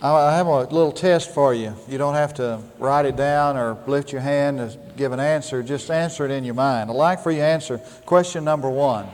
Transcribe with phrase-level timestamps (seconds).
[0.00, 1.74] I have a little test for you.
[1.88, 5.60] You don't have to write it down or lift your hand to give an answer.
[5.60, 6.88] Just answer it in your mind.
[6.88, 9.08] I'd like for you to answer question number one.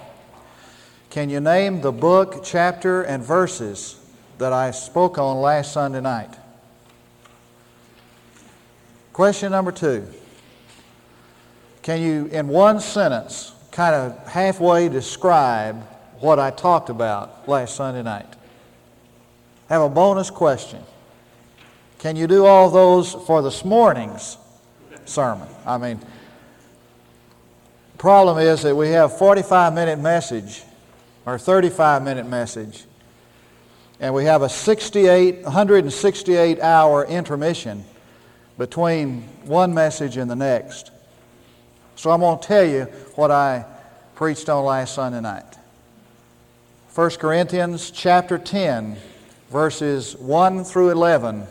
[1.09, 3.99] Can you name the book, chapter, and verses
[4.37, 6.37] that I spoke on last Sunday night?
[9.15, 10.07] Question number two.
[11.81, 15.83] Can you, in one sentence, kind of halfway describe
[16.21, 18.27] what I talked about last Sunday night?
[19.75, 20.81] Have a bonus question.
[21.99, 24.39] Can you do all those for this morning's
[25.05, 25.49] sermon?
[25.67, 30.63] I mean, the problem is that we have 45 minute message
[31.27, 32.85] or 35 minute message
[33.99, 37.85] and we have a 68 168 hour intermission
[38.57, 40.93] between one message and the next.
[41.97, 42.85] So I'm going to tell you
[43.17, 43.65] what I
[44.15, 45.59] preached on last Sunday night.
[46.95, 48.99] 1 Corinthians chapter 10
[49.51, 51.47] verses 1 through 11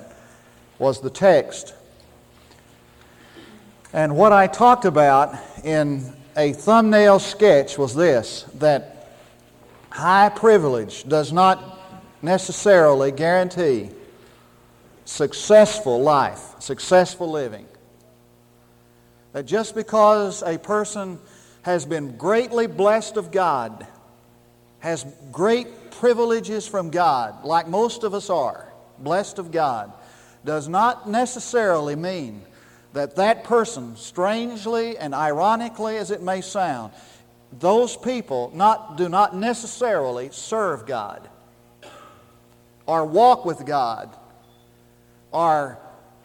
[0.79, 1.73] was the text.
[3.93, 9.19] And what I talked about in a thumbnail sketch was this that
[9.91, 11.79] high privilege does not
[12.21, 13.91] necessarily guarantee
[15.05, 17.67] successful life, successful living.
[19.33, 21.19] That just because a person
[21.63, 23.85] has been greatly blessed of God,
[24.79, 28.67] has great privileges from God, like most of us are,
[28.99, 29.93] blessed of God,
[30.43, 32.41] does not necessarily mean
[32.91, 36.91] that that person, strangely and ironically as it may sound,
[37.57, 41.29] those people not, do not necessarily serve God
[42.85, 44.13] or walk with God
[45.31, 45.79] or,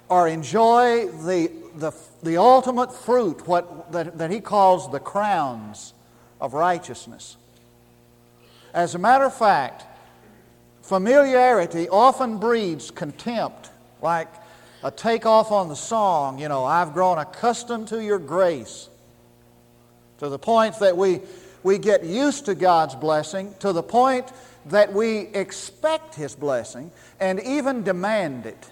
[0.09, 1.93] or enjoy the, the,
[2.25, 5.95] the ultimate fruit, what, that, that he calls the crowns
[6.41, 7.37] of righteousness.
[8.75, 9.85] As a matter of fact,
[10.83, 13.71] familiarity often breeds contempt,
[14.03, 14.29] like
[14.83, 18.89] a takeoff on the song, you know, I've grown accustomed to your grace.
[20.19, 21.21] To the point that we,
[21.63, 24.27] we get used to God's blessing, to the point
[24.67, 26.91] that we expect His blessing
[27.21, 28.71] and even demand it.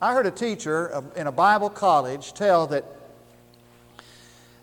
[0.00, 2.84] I heard a teacher in a Bible college tell that,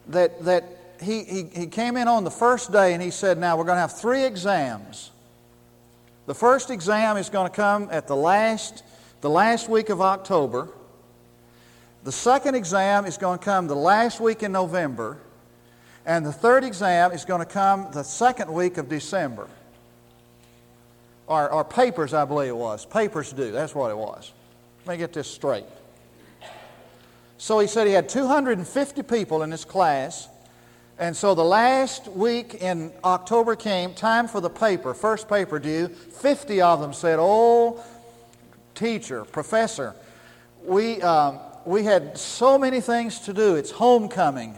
[0.07, 0.63] that, that
[1.01, 3.77] he, he, he came in on the first day and he said, Now we're going
[3.77, 5.11] to have three exams.
[6.25, 8.83] The first exam is going to come at the last,
[9.21, 10.69] the last week of October.
[12.03, 15.17] The second exam is going to come the last week in November.
[16.05, 19.47] And the third exam is going to come the second week of December.
[21.27, 22.85] Or, or papers, I believe it was.
[22.85, 23.51] Papers due.
[23.51, 24.31] That's what it was.
[24.85, 25.65] Let me get this straight.
[27.37, 30.29] So he said he had 250 people in his class.
[30.97, 35.89] And so the last week in October came, time for the paper, first paper due.
[35.89, 37.83] 50 of them said, Oh,
[38.75, 39.93] teacher, professor,
[40.63, 43.55] we, um, we had so many things to do.
[43.55, 44.57] It's homecoming.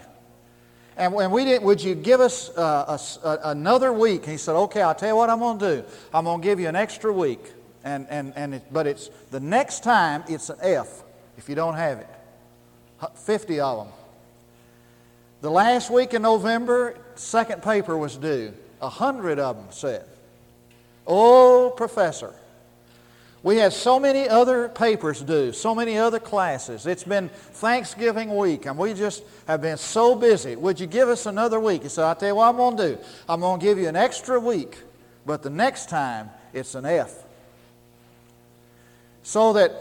[0.95, 4.25] And when we didn't, would you give us uh, a, a, another week?
[4.25, 5.87] he said, Okay, I'll tell you what I'm going to do.
[6.13, 7.53] I'm going to give you an extra week.
[7.83, 11.03] And, and, and it, but it's the next time, it's an F
[11.37, 12.09] if you don't have it.
[13.15, 13.93] 50 of them.
[15.41, 18.53] The last week in November, second paper was due.
[18.81, 20.05] A hundred of them said,
[21.05, 22.33] Oh, professor,
[23.43, 26.85] we had so many other papers due, so many other classes.
[26.85, 30.55] It's been Thanksgiving week, and we just have been so busy.
[30.55, 31.83] Would you give us another week?
[31.83, 33.03] He said, I'll tell you what I'm going to do.
[33.29, 34.79] I'm going to give you an extra week,
[35.25, 37.13] but the next time it's an F.
[39.21, 39.71] So that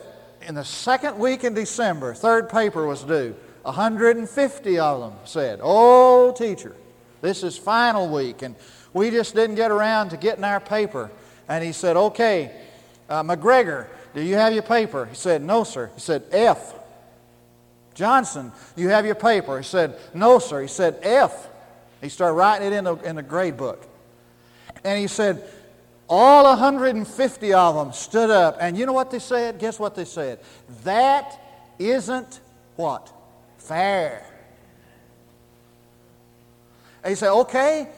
[0.43, 3.34] in the second week in December, third paper was due.
[3.66, 6.75] 150 of them said, Oh, teacher,
[7.21, 8.54] this is final week, and
[8.93, 11.10] we just didn't get around to getting our paper.
[11.49, 12.53] And he said, Okay,
[13.09, 15.06] uh, McGregor, do you have your paper?
[15.06, 15.91] He said, No, sir.
[15.94, 16.75] He said, F.
[17.94, 19.59] Johnson, you have your paper?
[19.59, 20.62] He said, No, sir.
[20.62, 21.49] He said, F.
[22.00, 23.87] He started writing it in the, in the grade book.
[24.84, 25.43] And he said,
[26.09, 29.58] all 150 of them stood up, and you know what they said?
[29.58, 30.38] Guess what they said?
[30.85, 31.41] That
[31.81, 32.41] isn't
[32.76, 33.12] what?
[33.67, 34.25] Fair.
[37.03, 37.89] And he said, okay,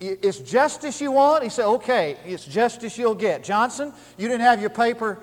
[0.00, 1.44] it's justice you want?
[1.44, 3.42] He said, okay, it's justice you'll get.
[3.42, 5.20] Johnson, you didn't have your paper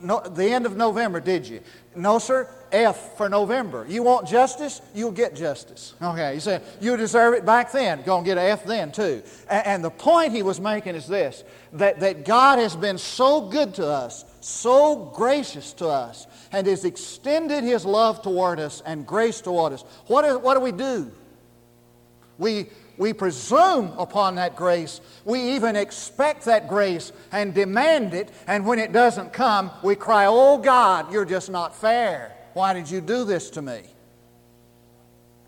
[0.00, 1.60] no, the end of November, did you?
[1.96, 2.48] No, sir.
[2.72, 3.86] F for November.
[3.88, 4.82] You want justice?
[4.94, 5.94] You'll get justice.
[6.02, 8.02] Okay, he said, you deserve it back then.
[8.02, 9.22] To get an F then, too.
[9.48, 11.44] And, and the point he was making is this
[11.74, 16.84] that, that God has been so good to us, so gracious to us, and has
[16.84, 19.82] extended His love toward us and grace toward us.
[20.06, 21.10] What, is, what do we do?
[22.36, 22.66] We,
[22.98, 25.00] we presume upon that grace.
[25.24, 28.30] We even expect that grace and demand it.
[28.46, 32.36] And when it doesn't come, we cry, Oh God, you're just not fair.
[32.52, 33.82] Why did you do this to me?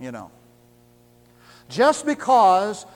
[0.00, 0.30] You know.
[1.68, 2.86] Just because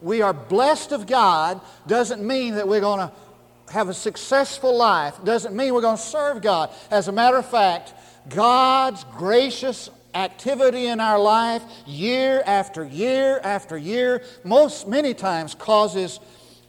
[0.00, 3.12] we are blessed of God doesn't mean that we're going to
[3.70, 6.70] have a successful life, doesn't mean we're going to serve God.
[6.90, 7.94] As a matter of fact,
[8.28, 16.18] God's gracious activity in our life year after year after year most many times causes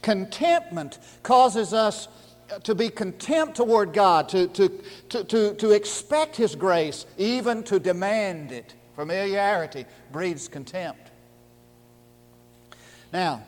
[0.02, 2.08] contentment causes us
[2.64, 4.68] to be contempt toward god to, to,
[5.08, 11.10] to, to, to expect his grace even to demand it familiarity breeds contempt
[13.12, 13.42] now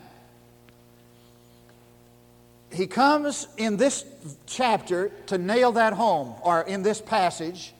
[2.73, 4.05] he comes in this
[4.45, 7.73] chapter to nail that home or in this passage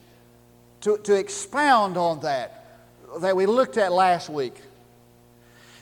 [0.82, 2.64] to, to expound on that
[3.20, 4.54] that we looked at last week.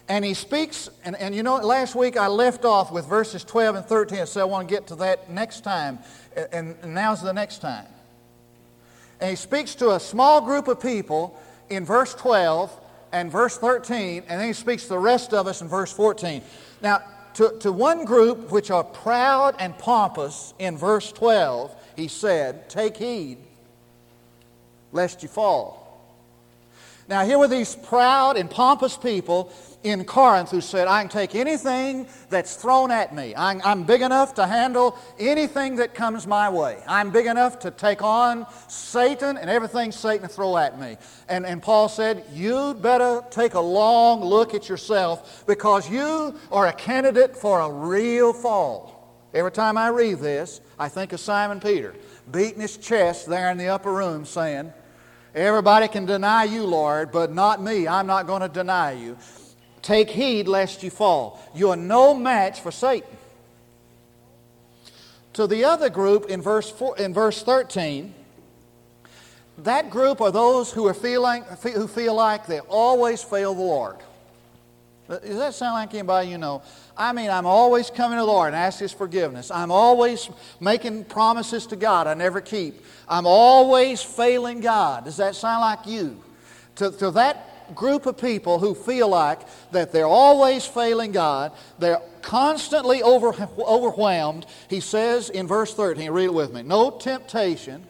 [0.08, 3.76] And he speaks, and, and you know, last week I left off with verses 12
[3.76, 5.98] and 13, so I want to get to that next time,
[6.52, 7.86] and, and now's the next time.
[9.20, 12.78] And he speaks to a small group of people in verse 12
[13.12, 16.42] and verse 13, and then he speaks to the rest of us in verse 14.
[16.82, 17.02] Now,
[17.34, 22.96] to, to one group which are proud and pompous in verse 12, he said, Take
[22.96, 23.38] heed
[24.92, 25.81] lest you fall.
[27.08, 29.52] Now, here were these proud and pompous people
[29.82, 33.34] in Corinth who said, I can take anything that's thrown at me.
[33.36, 36.78] I'm, I'm, big enough to handle anything that comes my way.
[36.86, 40.96] I'm big enough to take on Satan and everything Satan throw at me.
[41.28, 46.68] And, and Paul said, You'd better take a long look at yourself because you are
[46.68, 48.92] a candidate for a real fall.
[49.34, 51.94] Every time I read this, I think of Simon Peter
[52.30, 54.72] beating his chest there in the upper room saying,
[55.34, 57.88] Everybody can deny you, Lord, but not me.
[57.88, 59.16] I'm not going to deny you.
[59.80, 61.40] Take heed lest you fall.
[61.54, 63.16] You are no match for Satan.
[65.34, 68.14] To the other group in verse, four, in verse 13,
[69.58, 73.96] that group are those who, are feeling, who feel like they always fail the Lord.
[75.08, 76.62] Uh, does that sound like anybody you know?
[76.96, 79.50] I mean, I'm always coming to the Lord and ask His forgiveness.
[79.50, 82.84] I'm always making promises to God I never keep.
[83.08, 85.04] I'm always failing God.
[85.04, 86.22] Does that sound like you?
[86.76, 89.40] To, to that group of people who feel like
[89.72, 96.26] that they're always failing God, they're constantly over, overwhelmed, he says in verse 13, read
[96.26, 97.84] it with me, no temptation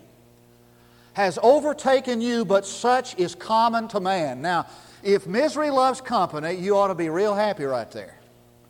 [1.14, 4.41] has overtaken you, but such is common to man.
[4.41, 4.67] Now,
[5.02, 8.19] if misery loves company, you ought to be real happy right there.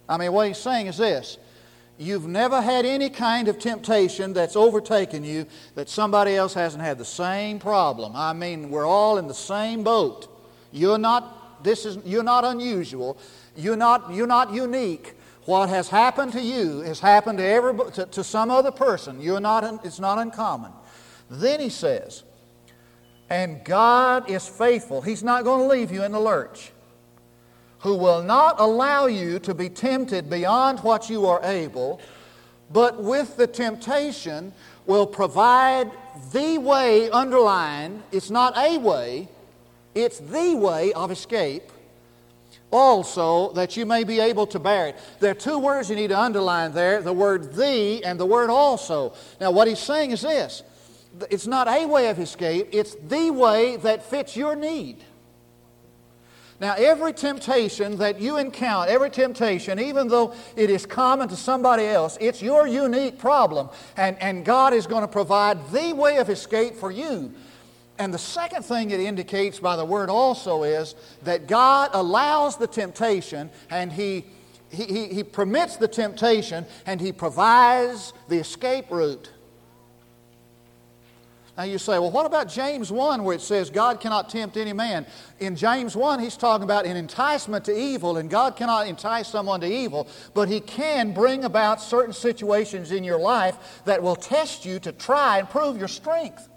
[0.09, 1.39] I mean, what he's saying is this
[1.99, 6.99] You've never had any kind of temptation that's overtaken you that somebody else hasn't had
[6.99, 8.17] the same problem.
[8.17, 10.29] I mean, we're all in the same boat.
[10.73, 13.19] You're not, this is, you're not unusual.
[13.55, 15.15] You're not, you're not unique.
[15.45, 19.21] What has happened to you has happened to, every, to, to some other person.
[19.21, 20.73] You're not, it's not uncommon.
[21.31, 22.25] Then he says,
[23.33, 25.01] and God is faithful.
[25.01, 26.71] He's not going to leave you in the lurch
[27.79, 31.99] who will not allow you to be tempted beyond what you are able,
[32.71, 34.53] but with the temptation
[34.85, 35.91] will provide
[36.33, 39.27] the way, underlined, it's not a way,
[39.95, 41.73] it's the way of escape,
[42.71, 44.97] also that you may be able to bear it.
[45.21, 48.51] There are two words you need to underline there the word the and the word
[48.51, 49.15] also.
[49.41, 50.63] Now, what he's saying is this
[51.31, 55.05] it's not a way of escape, it's the way that fits your need.
[56.63, 61.87] Now, every temptation that you encounter, every temptation, even though it is common to somebody
[61.87, 63.69] else, it's your unique problem.
[63.97, 67.35] And, and God is going to provide the way of escape for you.
[67.99, 72.69] And the second thing it indicates by the word also is that God allows the
[72.69, 74.25] temptation and He,
[74.71, 79.31] he, he, he permits the temptation and He provides the escape route.
[81.57, 84.73] Now you say, well, what about James 1 where it says God cannot tempt any
[84.73, 85.05] man?
[85.39, 89.61] In James 1, he's talking about an enticement to evil, and God cannot entice someone
[89.61, 94.65] to evil, but he can bring about certain situations in your life that will test
[94.65, 96.49] you to try and prove your strength.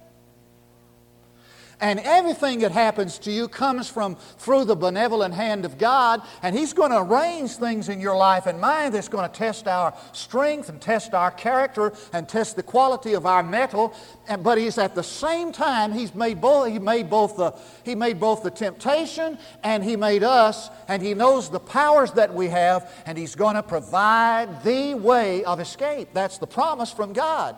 [1.82, 6.56] And everything that happens to you comes from through the benevolent hand of God, and
[6.56, 9.94] He's going to arrange things in your life and mind that's going to test our
[10.14, 13.94] strength and test our character and test the quality of our metal.
[14.28, 16.70] And, but He's at the same time He's made both.
[16.70, 17.54] He made both the
[17.84, 22.34] He made both the temptation and He made us, and He knows the powers that
[22.34, 26.10] we have, and He's going to provide the way of escape.
[26.14, 27.56] That's the promise from God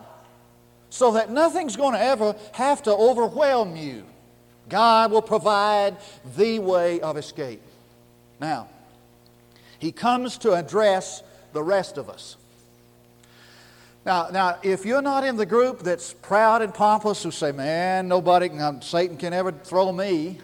[0.90, 4.04] so that nothing's going to ever have to overwhelm you.
[4.68, 5.96] God will provide
[6.36, 7.62] the way of escape.
[8.40, 8.68] Now,
[9.78, 12.36] He comes to address the rest of us.
[14.04, 18.08] Now, now, if you're not in the group that's proud and pompous who say, man,
[18.08, 20.38] nobody, Satan can ever throw me,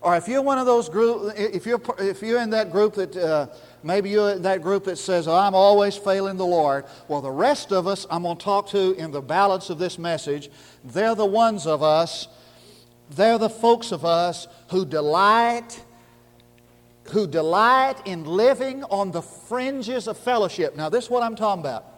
[0.00, 3.16] or if you're one of those group, if you're, if you're in that group that
[3.16, 3.46] uh,
[3.86, 7.30] maybe you're in that group that says, oh, I'm always failing the Lord, well, the
[7.30, 10.50] rest of us I'm going to talk to in the balance of this message,
[10.84, 12.28] they're the ones of us,
[13.10, 15.82] they're the folks of us who delight
[17.10, 20.74] who delight in living on the fringes of fellowship.
[20.74, 21.96] Now, this is what I'm talking about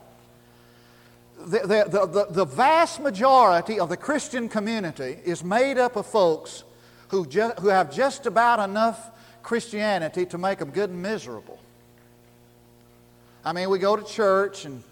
[1.46, 6.64] the, the, the, the, vast majority of the Christian community is made up of folks
[7.08, 9.10] who, ju- who have just about enough
[9.42, 11.58] Christianity to make them good and miserable.
[13.44, 14.82] I mean, we go to church and,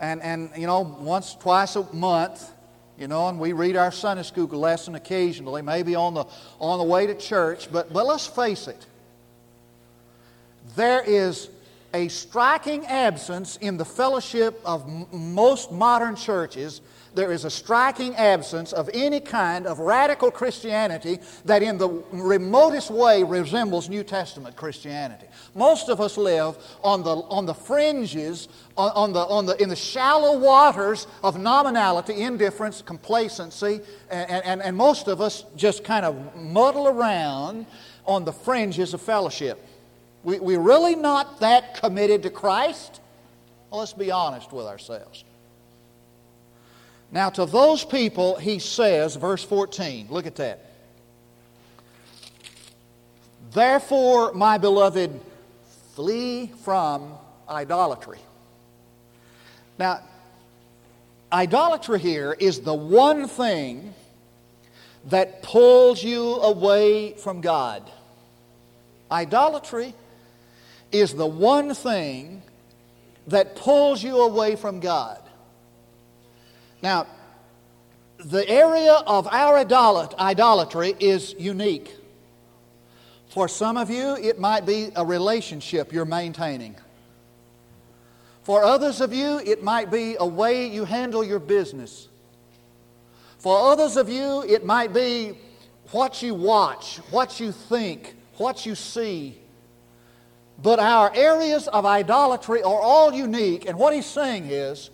[0.00, 2.50] and, and you know, once, twice a month,
[2.98, 6.24] you know, and we read our Sunday school lesson occasionally, maybe on the,
[6.58, 7.70] on the way to church.
[7.70, 8.86] But, but let's face it,
[10.74, 11.50] there is
[11.92, 16.80] a striking absence in the fellowship of m- most modern churches.
[17.16, 22.90] There is a striking absence of any kind of radical Christianity that, in the remotest
[22.90, 25.24] way, resembles New Testament Christianity.
[25.54, 29.70] Most of us live on the, on the fringes, on, on the, on the, in
[29.70, 33.80] the shallow waters of nominality, indifference, complacency,
[34.10, 37.64] and, and, and most of us just kind of muddle around
[38.04, 39.66] on the fringes of fellowship.
[40.22, 43.00] We, we're really not that committed to Christ?
[43.70, 45.24] Well, let's be honest with ourselves.
[47.12, 50.66] Now, to those people, he says, verse 14, look at that.
[53.52, 55.18] Therefore, my beloved,
[55.94, 57.14] flee from
[57.48, 58.18] idolatry.
[59.78, 60.00] Now,
[61.32, 63.94] idolatry here is the one thing
[65.06, 67.88] that pulls you away from God.
[69.10, 69.94] Idolatry
[70.90, 72.42] is the one thing
[73.28, 75.20] that pulls you away from God.
[76.86, 77.08] Now,
[78.18, 81.92] the area of our idolatry is unique.
[83.26, 86.76] For some of you, it might be a relationship you're maintaining.
[88.44, 92.06] For others of you, it might be a way you handle your business.
[93.38, 95.32] For others of you, it might be
[95.90, 99.40] what you watch, what you think, what you see.
[100.62, 104.90] But our areas of idolatry are all unique, and what he's saying is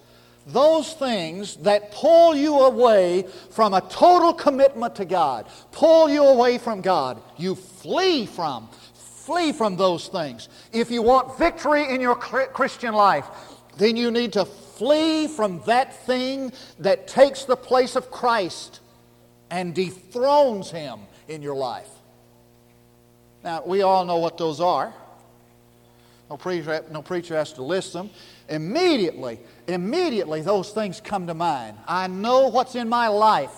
[0.46, 6.58] those things that pull you away from a total commitment to God, pull you away
[6.58, 8.68] from God, you flee from.
[8.94, 10.48] Flee from those things.
[10.72, 13.26] If you want victory in your Christian life,
[13.78, 18.80] then you need to flee from that thing that takes the place of Christ
[19.48, 21.88] and dethrones Him in your life.
[23.44, 24.92] Now, we all know what those are.
[26.28, 28.10] No preacher, no preacher has to list them.
[28.48, 31.76] Immediately, immediately those things come to mind.
[31.86, 33.50] I know what's in my life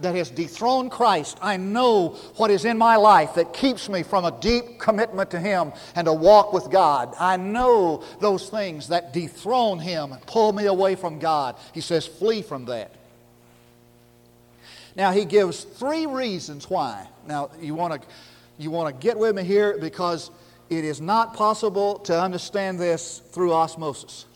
[0.00, 1.38] that has dethroned Christ.
[1.42, 5.40] I know what is in my life that keeps me from a deep commitment to
[5.40, 7.14] Him and a walk with God.
[7.18, 11.56] I know those things that dethrone Him and pull me away from God.
[11.74, 12.94] He says, flee from that.
[14.94, 17.08] Now, He gives three reasons why.
[17.26, 18.08] Now, you want to
[18.58, 20.32] you want to get with me here because
[20.68, 24.26] it is not possible to understand this through osmosis.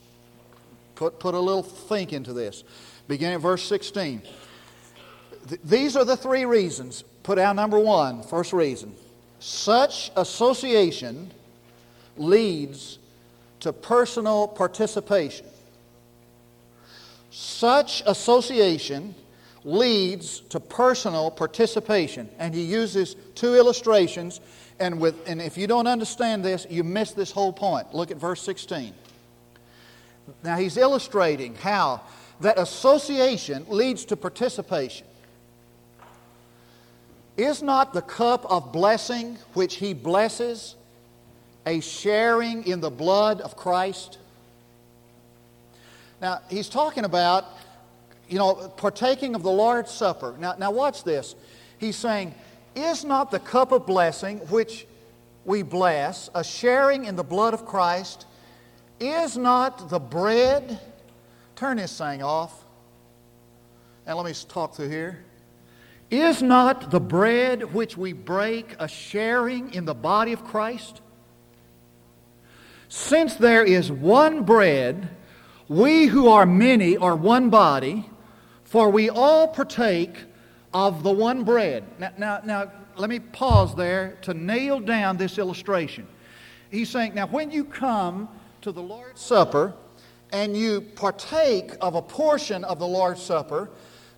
[0.94, 2.64] Put, put a little think into this.
[3.08, 4.22] Beginning at verse 16.
[5.48, 7.04] Th- these are the three reasons.
[7.22, 8.94] Put out number one, first reason.
[9.38, 11.30] Such association
[12.16, 12.98] leads
[13.60, 15.46] to personal participation.
[17.30, 19.14] Such association
[19.64, 22.28] leads to personal participation.
[22.38, 24.40] And he uses two illustrations
[24.80, 27.94] and, with, and if you don't understand this, you miss this whole point.
[27.94, 28.92] Look at verse 16.
[30.42, 32.00] Now, he's illustrating how
[32.40, 35.06] that association leads to participation.
[37.36, 40.76] Is not the cup of blessing which he blesses
[41.64, 44.18] a sharing in the blood of Christ?
[46.20, 47.46] Now, he's talking about,
[48.28, 50.34] you know, partaking of the Lord's Supper.
[50.38, 51.34] Now, now watch this.
[51.78, 52.34] He's saying,
[52.74, 54.86] is not the cup of blessing which
[55.44, 58.26] we bless a sharing in the blood of Christ?
[59.02, 60.78] Is not the bread,
[61.56, 62.64] turn this thing off,
[64.06, 65.24] and let me talk through here.
[66.08, 71.00] Is not the bread which we break a sharing in the body of Christ?
[72.88, 75.08] Since there is one bread,
[75.66, 78.08] we who are many are one body,
[78.62, 80.14] for we all partake
[80.72, 81.82] of the one bread.
[81.98, 86.06] Now, now, now, let me pause there to nail down this illustration.
[86.70, 88.28] he's saying, now when you come
[88.62, 89.74] to the Lord's Supper
[90.32, 93.70] and you partake of a portion of the Lord's Supper,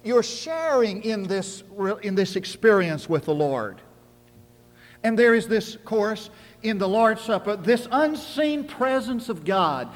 [0.04, 1.64] you're sharing in this,
[2.02, 3.80] in this experience with the Lord.
[5.02, 6.30] And there is this course
[6.62, 9.88] in the Lord's Supper, this unseen presence of God.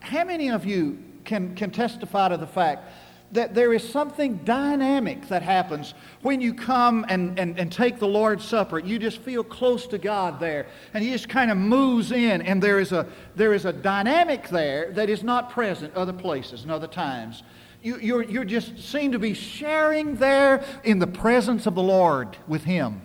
[0.00, 2.92] How many of you can, can testify to the fact
[3.36, 8.08] that there is something dynamic that happens when you come and, and, and take the
[8.08, 8.78] Lord's Supper.
[8.78, 10.66] You just feel close to God there.
[10.94, 14.48] And He just kind of moves in, and there is, a, there is a dynamic
[14.48, 17.42] there that is not present other places and other times.
[17.82, 22.36] You you're, you're just seem to be sharing there in the presence of the Lord
[22.48, 23.02] with Him.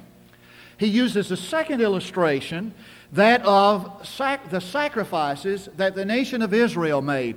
[0.77, 2.73] He uses a second illustration,
[3.11, 7.35] that of sac- the sacrifices that the nation of Israel made.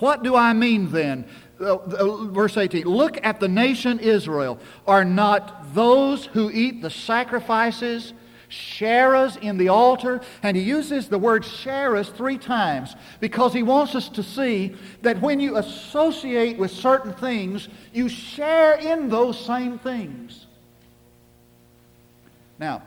[0.00, 1.26] What do I mean then?
[1.60, 4.58] Uh, uh, verse 18 Look at the nation Israel.
[4.86, 8.14] Are not those who eat the sacrifices
[8.48, 10.22] sharers in the altar?
[10.42, 15.20] And he uses the word sharers three times because he wants us to see that
[15.20, 20.46] when you associate with certain things, you share in those same things.
[22.58, 22.82] Now,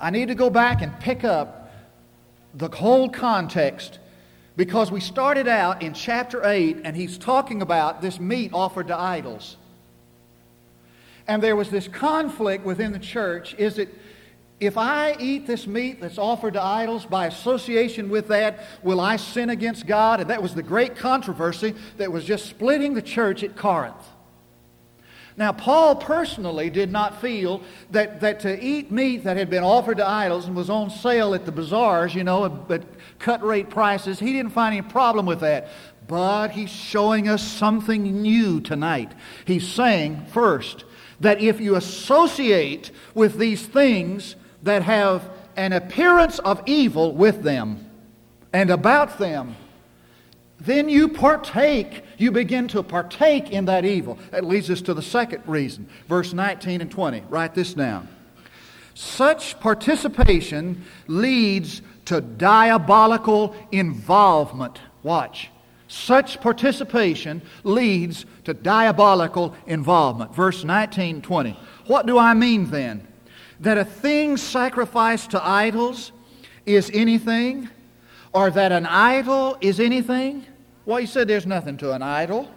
[0.00, 1.72] I need to go back and pick up
[2.54, 3.98] the whole context
[4.56, 8.98] because we started out in chapter 8 and he's talking about this meat offered to
[8.98, 9.56] idols.
[11.28, 13.54] And there was this conflict within the church.
[13.58, 13.94] Is it,
[14.58, 19.16] if I eat this meat that's offered to idols, by association with that, will I
[19.16, 20.20] sin against God?
[20.20, 23.96] And that was the great controversy that was just splitting the church at Corinth.
[25.38, 29.98] Now, Paul personally did not feel that, that to eat meat that had been offered
[29.98, 32.82] to idols and was on sale at the bazaars, you know, at
[33.18, 35.68] cut rate prices, he didn't find any problem with that.
[36.08, 39.12] But he's showing us something new tonight.
[39.44, 40.84] He's saying, first,
[41.20, 47.90] that if you associate with these things that have an appearance of evil with them
[48.52, 49.56] and about them,
[50.60, 54.18] then you partake, you begin to partake in that evil.
[54.30, 57.24] That leads us to the second reason, verse 19 and 20.
[57.28, 58.08] Write this down.
[58.94, 64.80] Such participation leads to diabolical involvement.
[65.02, 65.50] Watch.
[65.88, 70.34] Such participation leads to diabolical involvement.
[70.34, 71.58] Verse 19 20.
[71.86, 73.06] What do I mean then?
[73.60, 76.12] That a thing sacrificed to idols
[76.64, 77.68] is anything?
[78.36, 80.44] Or that an idol is anything?
[80.84, 82.50] Well, he said there's nothing to an idol.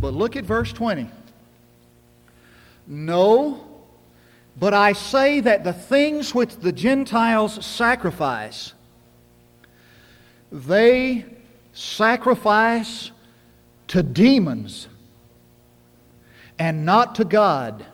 [0.00, 1.10] But look at verse 20.
[2.86, 3.66] No,
[4.56, 8.72] but I say that the things which the Gentiles sacrifice,
[10.52, 11.24] they
[11.72, 13.10] sacrifice
[13.88, 14.86] to demons
[16.56, 17.84] and not to God.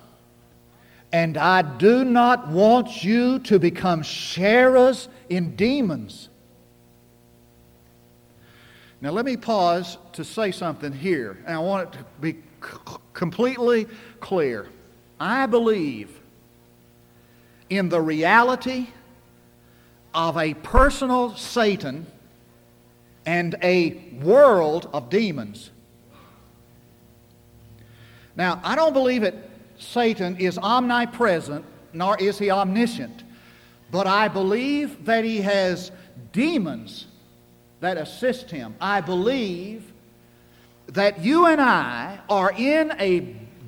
[1.14, 6.28] And I do not want you to become sharers in demons.
[9.04, 12.96] Now, let me pause to say something here, and I want it to be c-
[13.12, 13.86] completely
[14.18, 14.66] clear.
[15.20, 16.18] I believe
[17.68, 18.86] in the reality
[20.14, 22.06] of a personal Satan
[23.26, 25.70] and a world of demons.
[28.36, 29.34] Now, I don't believe that
[29.78, 31.62] Satan is omnipresent,
[31.92, 33.22] nor is he omniscient,
[33.90, 35.92] but I believe that he has
[36.32, 37.08] demons
[37.84, 38.74] that assist him.
[38.80, 39.92] I believe
[40.88, 43.20] that you and I are in a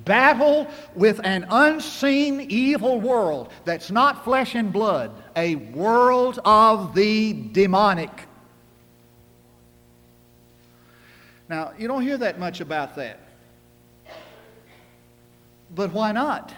[0.05, 7.33] battle with an unseen evil world that's not flesh and blood, a world of the
[7.33, 8.09] demonic.
[11.49, 13.19] Now, you don't hear that much about that.
[15.75, 16.53] But why not?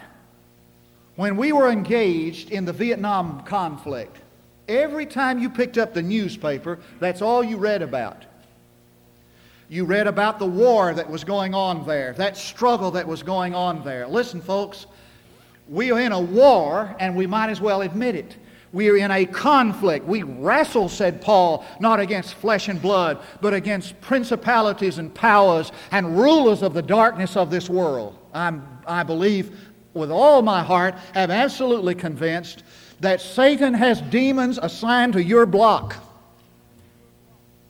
[1.16, 4.16] When we were engaged in the Vietnam conflict,
[4.70, 8.24] Every time you picked up the newspaper, that's all you read about.
[9.68, 13.52] You read about the war that was going on there, that struggle that was going
[13.52, 14.06] on there.
[14.06, 14.86] Listen, folks,
[15.68, 18.36] we are in a war, and we might as well admit it.
[18.72, 20.06] We are in a conflict.
[20.06, 26.16] We wrestle, said Paul, not against flesh and blood, but against principalities and powers and
[26.16, 28.16] rulers of the darkness of this world.
[28.32, 29.52] I'm, I believe
[29.94, 32.62] with all my heart, am absolutely convinced
[33.00, 35.96] that Satan has demons assigned to your block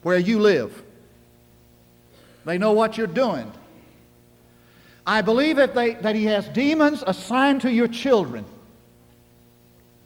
[0.03, 0.83] where you live.
[2.45, 3.51] They know what you're doing.
[5.07, 8.45] I believe that, they, that he has demons assigned to your children,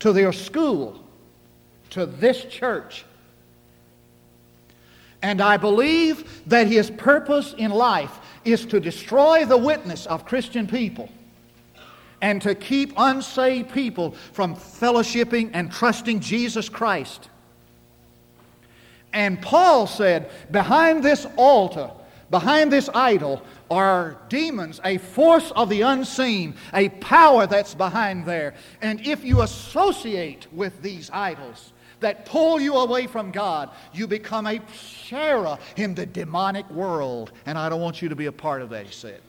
[0.01, 1.03] to their school,
[1.91, 3.05] to this church.
[5.23, 10.67] And I believe that his purpose in life is to destroy the witness of Christian
[10.67, 11.09] people
[12.25, 17.29] and to keep unsaved people from fellowshipping and trusting Jesus Christ.
[19.13, 21.91] And Paul said, behind this altar,
[22.31, 28.55] behind this idol, are demons, a force of the unseen, a power that's behind there.
[28.81, 34.47] And if you associate with these idols that pull you away from God, you become
[34.47, 37.33] a sharer in the demonic world.
[37.45, 39.21] And I don't want you to be a part of that, he said.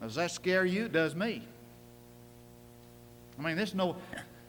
[0.00, 0.84] Does that scare you?
[0.84, 1.42] It does me.
[3.38, 3.96] I mean, this is no,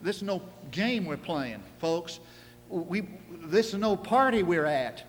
[0.01, 2.19] this is no game we're playing, folks.
[2.69, 3.07] We,
[3.43, 5.03] this is no party we're at.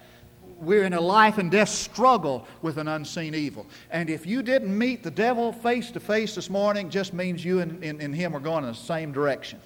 [0.59, 3.67] We're in a life and death struggle with an unseen evil.
[3.91, 7.61] And if you didn't meet the devil face to face this morning, just means you
[7.61, 9.61] and, and, and him are going in the same direction.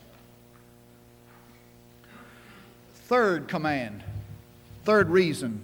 [3.07, 4.03] Third command,
[4.85, 5.63] third reason.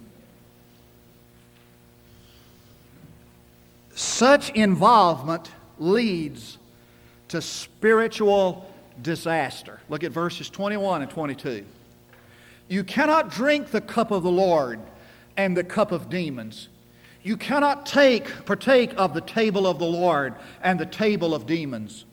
[3.95, 6.57] Such involvement leads
[7.29, 9.79] to spiritual disaster.
[9.89, 11.65] Look at verses 21 and 22.
[12.67, 14.79] You cannot drink the cup of the Lord
[15.35, 16.69] and the cup of demons.
[17.23, 22.05] You cannot take, partake of the table of the Lord and the table of demons.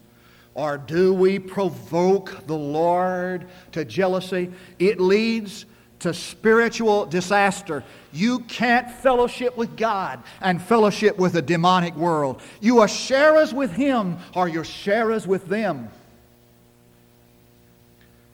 [0.55, 4.53] Or do we provoke the Lord to jealousy?
[4.79, 5.67] It leads
[6.01, 7.83] to spiritual disaster.
[8.13, 12.41] You can't fellowship with God and fellowship with a demonic world.
[12.61, 15.89] You are sharers with Him or you're sharers with them.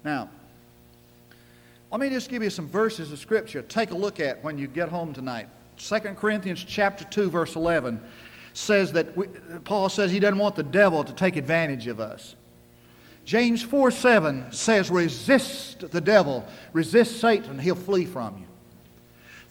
[0.05, 0.31] Now,
[1.91, 3.63] let me just give you some verses of Scripture.
[3.63, 5.49] Take a look at when you get home tonight.
[5.79, 8.01] 2 Corinthians chapter 2, verse 11
[8.53, 9.27] says that we,
[9.65, 12.35] Paul says he doesn't want the devil to take advantage of us.
[13.25, 18.47] James 4 7 says, resist the devil, resist Satan, he'll flee from you.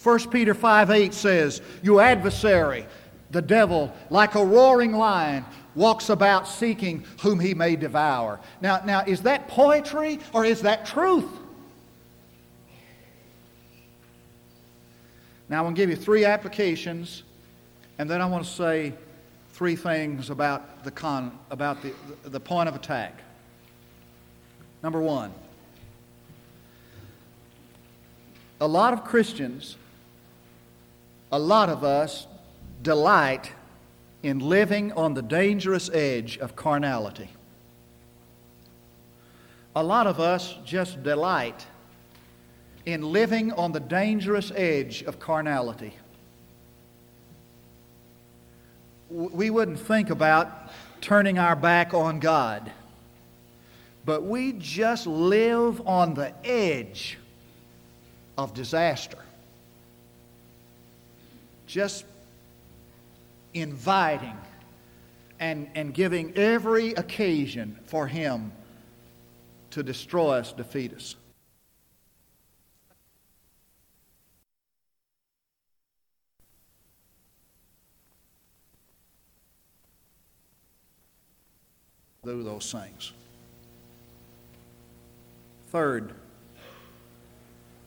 [0.01, 2.85] 1 Peter 5 8 says, Your adversary,
[3.31, 8.39] the devil, like a roaring lion, walks about seeking whom he may devour.
[8.61, 11.29] Now, now is that poetry or is that truth?
[15.49, 17.23] Now, I want to give you three applications,
[17.97, 18.93] and then I want to say
[19.53, 21.91] three things about the, con, about the,
[22.23, 23.19] the point of attack.
[24.81, 25.33] Number one,
[28.61, 29.75] a lot of Christians,
[31.31, 32.27] a lot of us
[32.81, 33.51] delight
[34.23, 37.29] in living on the dangerous edge of carnality.
[39.75, 41.65] A lot of us just delight
[42.85, 45.93] in living on the dangerous edge of carnality.
[49.09, 50.69] We wouldn't think about
[51.01, 52.71] turning our back on God,
[54.09, 57.19] but we just live on the edge
[58.39, 59.19] of disaster.
[61.67, 62.05] Just
[63.53, 64.35] inviting
[65.39, 68.51] and, and giving every occasion for Him
[69.69, 71.15] to destroy us, defeat us.
[82.25, 83.13] do those things.
[85.71, 86.13] Third,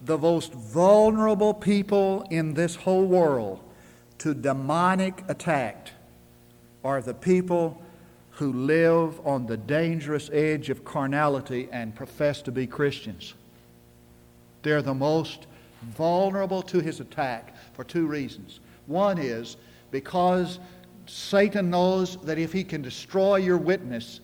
[0.04, 3.60] the most vulnerable people in this whole world
[4.18, 5.90] to demonic attack
[6.84, 7.82] are the people
[8.30, 13.34] who live on the dangerous edge of carnality and profess to be Christians.
[14.62, 15.46] They're the most
[15.96, 18.60] vulnerable to his attack for two reasons.
[18.86, 19.56] One is
[19.90, 20.60] because
[21.06, 24.20] Satan knows that if he can destroy your witness,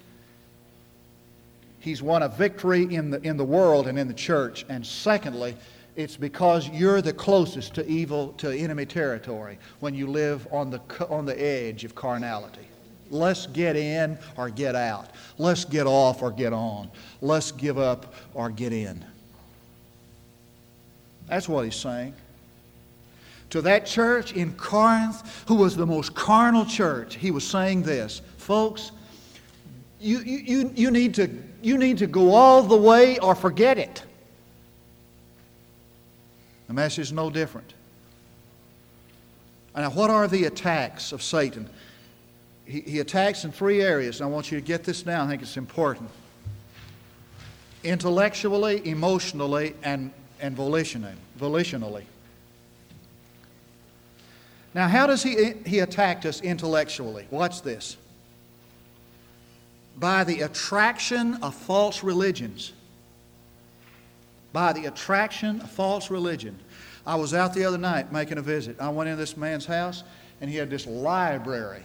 [1.81, 4.65] he's won a victory in the, in the world and in the church.
[4.69, 5.57] And secondly,
[5.97, 10.81] it's because you're the closest to evil, to enemy territory when you live on the,
[11.09, 12.69] on the edge of carnality.
[13.11, 15.11] Let's get in or get out.
[15.39, 16.91] Let's get off or get on.
[17.21, 19.05] Let's give up or get in.
[21.27, 22.15] That's what he's saying.
[23.51, 28.21] To that church in Corinth, who was the most carnal church, he was saying this
[28.37, 28.93] Folks,
[30.01, 31.29] you, you, you, need to,
[31.63, 34.03] you need to go all the way or forget it.
[36.69, 37.75] The message is no different.
[39.75, 41.69] Now, what are the attacks of Satan?
[42.65, 45.27] He, he attacks in three areas, and I want you to get this down.
[45.27, 46.11] I think it's important
[47.85, 51.15] intellectually, emotionally, and, and volitionally.
[51.39, 52.05] volitionally.
[54.75, 57.27] Now, how does he, he attack us intellectually?
[57.31, 57.97] Watch this
[59.99, 62.73] by the attraction of false religions.
[64.53, 66.59] By the attraction of false religion.
[67.07, 68.77] I was out the other night making a visit.
[68.81, 70.05] I went in this man's house,
[70.41, 71.83] and he had this library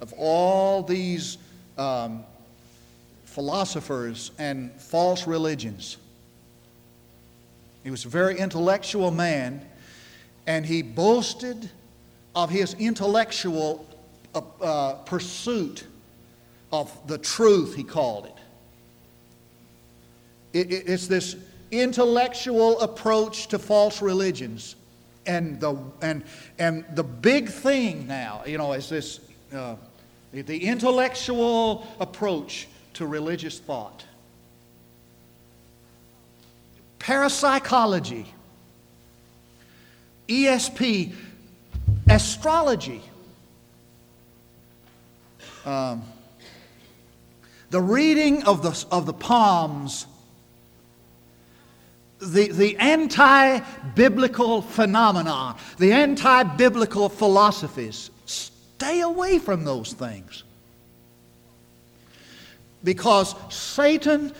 [0.00, 1.38] of all these
[1.78, 2.24] um,
[3.24, 5.96] philosophers and false religions.
[7.84, 9.64] He was a very intellectual man,
[10.46, 11.70] and he boasted
[12.34, 13.86] of his intellectual
[14.34, 15.86] uh, uh, pursuit
[16.72, 18.34] of the truth, he called it.
[20.52, 21.36] it, it it's this
[21.70, 24.76] intellectual approach to false religions.
[25.26, 26.22] And the, and,
[26.58, 29.20] and the big thing now, you know, is this
[29.52, 29.74] uh,
[30.32, 34.04] the intellectual approach to religious thought.
[36.98, 38.26] Parapsychology,
[40.28, 41.12] ESP,
[42.08, 43.02] astrology,
[45.64, 46.02] um,
[47.70, 50.06] the reading of the, of the palms
[52.18, 53.60] the, the anti
[53.94, 58.10] biblical phenomena, the anti biblical philosophies.
[58.24, 60.44] Stay away from those things.
[62.84, 64.32] Because Satan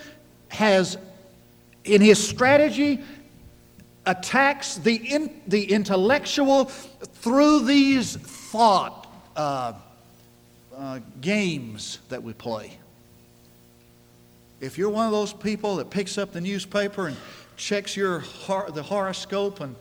[0.49, 0.97] has,
[1.83, 3.03] in his strategy,
[4.05, 9.73] attacks the, in, the intellectual through these thought uh,
[10.75, 12.77] uh, games that we play.
[14.59, 17.17] If you're one of those people that picks up the newspaper and
[17.57, 18.23] checks your
[18.69, 19.75] the horoscope and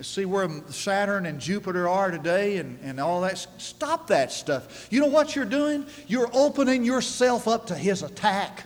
[0.00, 3.38] see where Saturn and Jupiter are today and, and all that.
[3.58, 4.88] Stop that stuff.
[4.90, 5.86] You know what you're doing?
[6.08, 8.64] You're opening yourself up to his attack.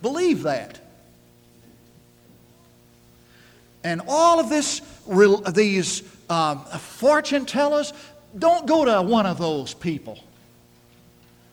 [0.00, 0.80] Believe that.
[3.84, 4.80] And all of this,
[5.52, 7.92] these um, fortune tellers,
[8.36, 10.18] don't go to one of those people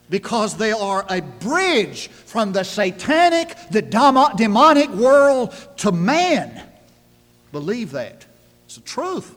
[0.09, 6.63] because they are a bridge from the satanic, the demonic world to man.
[7.51, 8.25] Believe that.
[8.65, 9.35] It's the truth.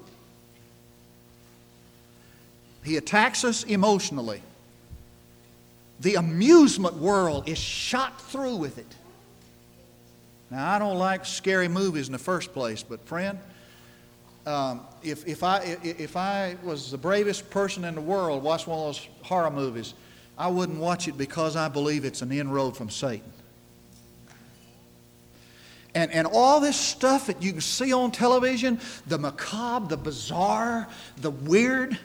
[2.85, 4.43] He attacks us emotionally.
[6.01, 8.97] The amusement world is shot through with it.
[10.51, 13.39] Now, I don't like scary movies in the first place, but friend,
[14.45, 18.79] um, if, if, I, if I was the bravest person in the world, watch one
[18.79, 19.95] of those horror movies,
[20.43, 23.33] I wouldn't watch it because I believe it's an inroad from Satan.
[25.95, 30.89] And, and all this stuff that you can see on television the macabre, the bizarre,
[31.19, 31.97] the weird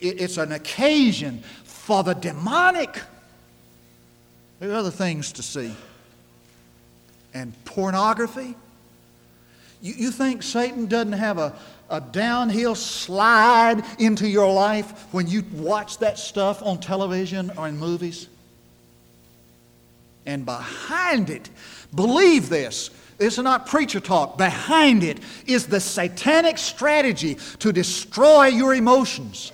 [0.00, 3.02] it, it's an occasion for the demonic.
[4.60, 5.74] There are other things to see.
[7.34, 8.54] And pornography.
[9.80, 11.56] You, you think Satan doesn't have a,
[11.92, 17.78] a downhill slide into your life when you watch that stuff on television or in
[17.78, 18.28] movies?
[20.26, 21.50] And behind it,
[21.94, 22.90] believe this.
[23.18, 24.38] This is not preacher talk.
[24.38, 29.52] Behind it is the satanic strategy to destroy your emotions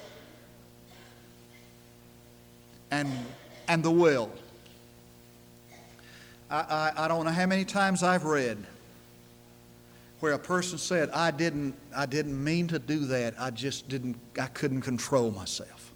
[2.90, 3.12] and,
[3.66, 4.30] and the will.
[6.50, 8.64] I, I, I don't know how many times I've read
[10.20, 13.34] where a person said, I didn't, I didn't mean to do that.
[13.38, 15.92] I just didn't, I couldn't control myself.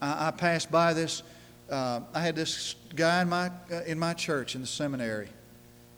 [0.00, 1.22] I, I passed by this,
[1.70, 5.28] uh, I had this guy in my, uh, in my church in the seminary,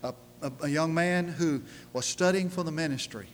[0.02, 1.62] a, a, a young man who
[1.92, 3.26] was studying for the ministry.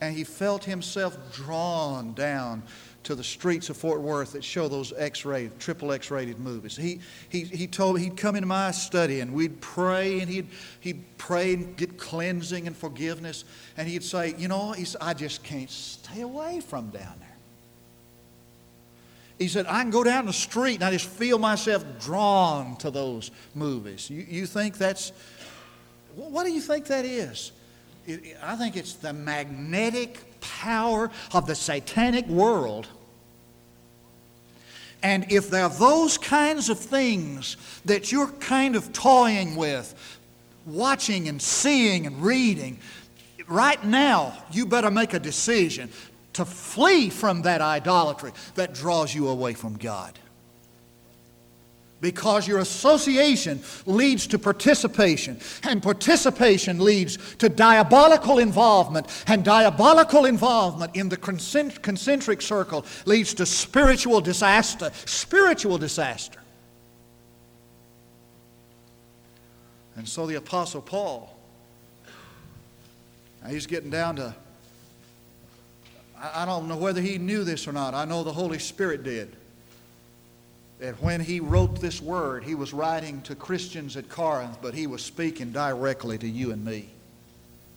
[0.00, 2.64] And he felt himself drawn down
[3.06, 6.76] to the streets of Fort Worth that show those X-rated, triple X-rated movies.
[6.76, 10.48] He, he, he told me he'd come into my study and we'd pray and he'd,
[10.80, 13.44] he'd pray and get cleansing and forgiveness.
[13.76, 17.36] And he'd say, you know, he said, I just can't stay away from down there.
[19.38, 22.90] He said, I can go down the street and I just feel myself drawn to
[22.90, 24.10] those movies.
[24.10, 25.12] You, you think that's,
[26.16, 27.52] what do you think that is?
[28.42, 32.88] I think it's the magnetic power of the satanic world
[35.06, 39.94] and if there are those kinds of things that you're kind of toying with,
[40.66, 42.76] watching and seeing and reading,
[43.46, 45.88] right now you better make a decision
[46.32, 50.18] to flee from that idolatry that draws you away from God
[52.00, 60.94] because your association leads to participation, and participation leads to diabolical involvement, and diabolical involvement
[60.94, 64.90] in the concentric circle leads to spiritual disaster.
[65.06, 66.40] Spiritual disaster.
[69.96, 71.34] And so the Apostle Paul,
[73.42, 74.34] now he's getting down to,
[76.20, 77.94] I don't know whether he knew this or not.
[77.94, 79.34] I know the Holy Spirit did
[80.78, 84.86] that when he wrote this word, he was writing to Christians at Corinth, but he
[84.86, 86.90] was speaking directly to you and me.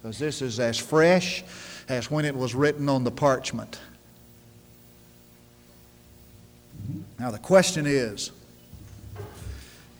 [0.02, 1.44] Because this is as fresh
[1.88, 3.80] as when it was written on the parchment.
[7.20, 8.32] Now, the question is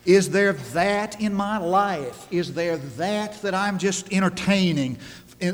[0.06, 2.28] Is there that in my life?
[2.32, 4.98] Is there that that I'm just entertaining,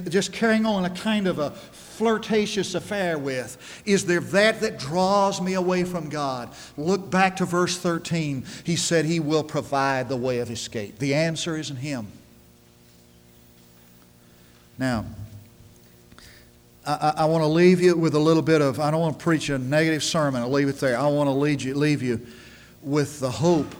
[0.10, 1.52] just carrying on a kind of a
[1.98, 3.82] flirtatious affair with?
[3.86, 6.54] Is there that that draws me away from God?
[6.78, 8.46] Look back to verse 13.
[8.64, 11.00] He said he will provide the way of escape.
[11.00, 12.08] The answer is in him.
[14.78, 15.06] Now,
[16.86, 19.24] I, I want to leave you with a little bit of, I don't want to
[19.24, 20.42] preach a negative sermon.
[20.42, 20.98] I'll leave it there.
[20.98, 22.26] I want to lead you, leave you
[22.82, 23.74] with the hope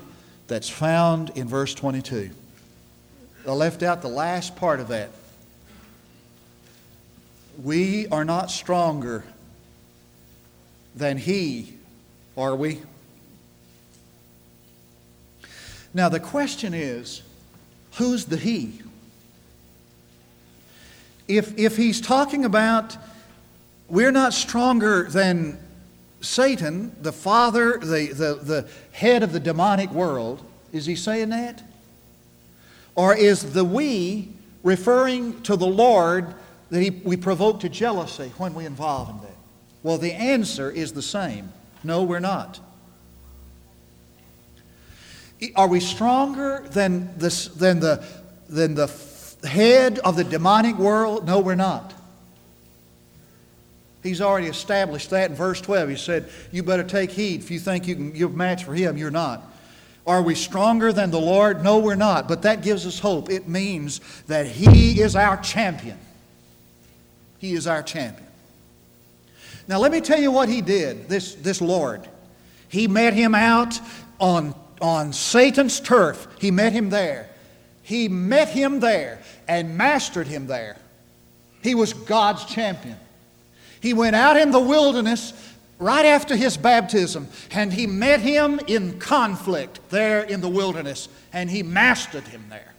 [0.48, 2.32] that's found in verse 22.
[3.48, 5.12] I left out the last part of that.
[7.64, 9.24] We are not stronger
[10.96, 11.74] than He,
[12.38, 12.82] are we?
[15.94, 17.22] Now, the question is
[17.94, 18.82] who's the He?
[21.28, 22.98] If, if he's talking about
[23.88, 25.60] we're not stronger than
[26.22, 31.62] Satan, the father, the, the, the head of the demonic world, is he saying that?
[32.96, 34.30] Or is the we
[34.64, 36.34] referring to the Lord
[36.70, 39.36] that he, we provoke to jealousy when we involve in that?
[39.84, 41.52] Well, the answer is the same.
[41.84, 42.60] No, we're not.
[45.56, 48.04] Are we stronger than, this, than, the,
[48.50, 48.92] than the
[49.44, 51.28] head of the demonic world?
[51.28, 51.94] No, we're not.
[54.02, 55.90] He's already established that in verse 12.
[55.90, 57.42] He said, You better take heed.
[57.42, 59.44] If you think you can, you're a match for him, you're not.
[60.08, 61.64] Are we stronger than the Lord?
[61.64, 62.28] No, we're not.
[62.28, 63.30] But that gives us hope.
[63.30, 65.98] It means that He is our champion.
[67.40, 68.28] He is our champion.
[69.68, 72.08] Now, let me tell you what He did, this, this Lord.
[72.70, 73.80] He met him out
[74.20, 77.30] on, on Satan's turf, He met him there.
[77.82, 80.76] He met him there and mastered him there.
[81.62, 82.98] He was God's champion.
[83.80, 85.34] He went out in the wilderness
[85.78, 91.50] right after his baptism and he met him in conflict there in the wilderness and
[91.50, 92.75] he mastered him there.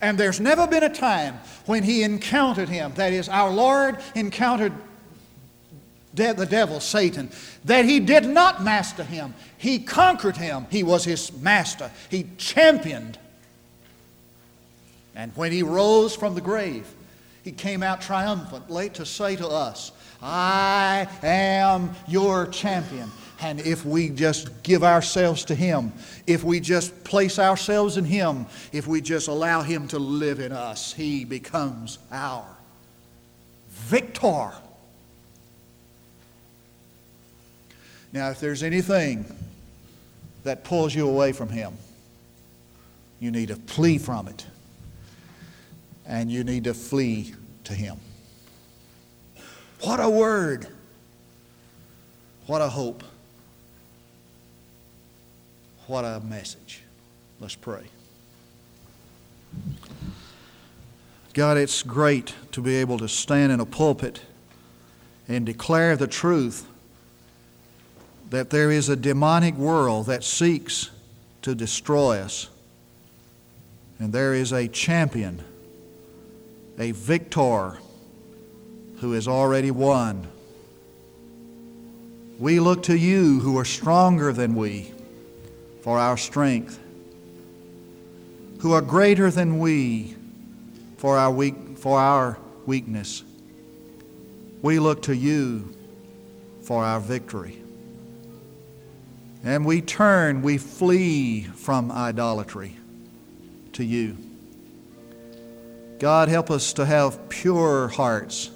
[0.00, 4.72] And there's never been a time when he encountered him, that is, our Lord encountered
[6.14, 7.30] de- the devil, Satan,
[7.64, 9.34] that he did not master him.
[9.56, 10.66] He conquered him.
[10.70, 11.90] He was his master.
[12.10, 13.18] He championed.
[15.14, 16.86] And when he rose from the grave,
[17.42, 23.10] he came out triumphantly to say to us, I am your champion.
[23.40, 25.92] And if we just give ourselves to Him,
[26.26, 30.52] if we just place ourselves in Him, if we just allow Him to live in
[30.52, 32.46] us, He becomes our
[33.68, 34.52] victor.
[38.12, 39.26] Now, if there's anything
[40.44, 41.76] that pulls you away from Him,
[43.20, 44.46] you need to flee from it.
[46.06, 47.98] And you need to flee to Him.
[49.82, 50.68] What a word!
[52.46, 53.02] What a hope!
[55.86, 56.82] What a message.
[57.38, 57.84] Let's pray.
[61.32, 64.20] God, it's great to be able to stand in a pulpit
[65.28, 66.66] and declare the truth
[68.30, 70.90] that there is a demonic world that seeks
[71.42, 72.48] to destroy us.
[74.00, 75.44] And there is a champion,
[76.80, 77.78] a victor
[78.96, 80.26] who has already won.
[82.40, 84.92] We look to you who are stronger than we
[85.86, 86.80] for our strength,
[88.58, 90.16] who are greater than we
[90.96, 93.22] for our, weak, for our weakness.
[94.62, 95.72] We look to you
[96.62, 97.62] for our victory.
[99.44, 102.76] And we turn, we flee from idolatry
[103.74, 104.16] to you.
[106.00, 108.50] God, help us to have pure hearts,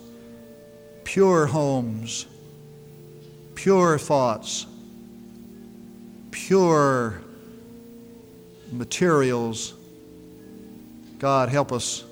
[1.04, 2.26] pure homes,
[3.54, 4.66] pure thoughts,
[6.46, 7.20] pure
[8.72, 9.74] materials.
[11.18, 12.04] God, help us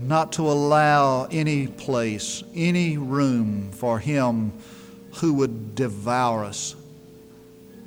[0.00, 4.52] not to allow any place, any room for Him
[5.14, 6.74] who would devour us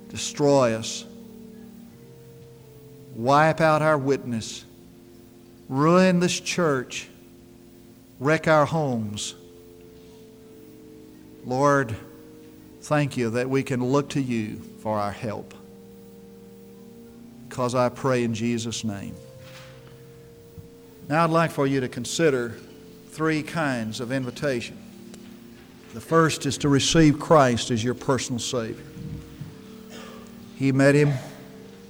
[0.10, 1.05] destroy us,
[3.15, 4.65] wipe out our witness,
[5.69, 7.07] ruin this church,
[8.19, 9.36] wreck our homes.
[11.45, 11.95] Lord,
[12.88, 15.53] thank you that we can look to you for our help.
[17.49, 19.13] Because I pray in Jesus' name.
[21.09, 22.55] Now I'd like for you to consider
[23.09, 24.77] three kinds of invitation.
[25.93, 28.85] The first is to receive Christ as your personal Savior.
[30.55, 31.11] He met him,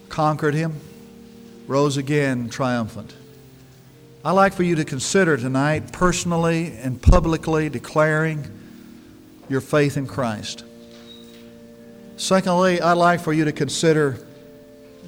[0.10, 0.80] conquered him,
[1.68, 3.14] rose again triumphant.
[4.26, 8.48] I'd like for you to consider tonight personally and publicly declaring
[9.48, 10.64] your faith in Christ.
[12.18, 14.18] Secondly, I'd like for you to consider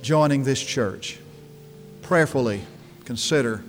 [0.03, 1.20] joining this church,
[2.03, 2.62] prayerfully
[3.03, 3.64] consider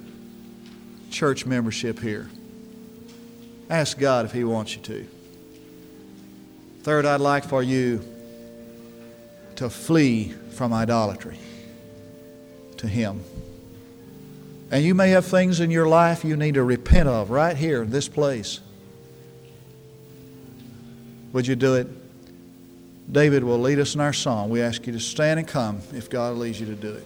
[1.10, 2.28] church membership here.
[3.70, 5.06] Ask God if He wants you to.
[6.82, 8.04] Third, I'd like for you
[9.56, 11.38] to flee from idolatry
[12.76, 13.24] to Him.
[14.70, 17.82] And you may have things in your life you need to repent of right here
[17.82, 18.60] in this place.
[21.32, 21.99] Would you do it?
[23.10, 24.50] David will lead us in our song.
[24.50, 27.04] We ask you to stand and come if God leads you to do it.